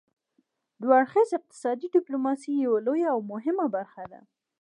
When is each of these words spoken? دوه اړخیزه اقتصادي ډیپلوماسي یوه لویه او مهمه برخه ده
دوه 0.81 0.93
اړخیزه 1.01 1.35
اقتصادي 1.39 1.87
ډیپلوماسي 1.95 2.51
یوه 2.65 2.79
لویه 2.85 3.07
او 3.13 3.19
مهمه 3.31 3.65
برخه 3.75 4.03
ده 4.11 4.19